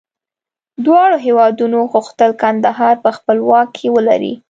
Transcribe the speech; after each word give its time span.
دواړو 0.85 1.17
هېوادونو 1.25 1.79
غوښتل 1.91 2.31
کندهار 2.41 2.95
په 3.03 3.09
خپل 3.17 3.37
واک 3.49 3.69
کې 3.77 3.87
ولري. 3.95 4.33